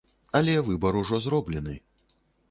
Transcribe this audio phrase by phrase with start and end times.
[0.37, 1.75] Але выбар ужо зроблены.